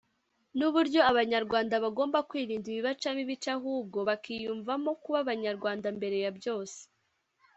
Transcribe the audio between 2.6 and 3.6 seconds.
ibibacamo ibice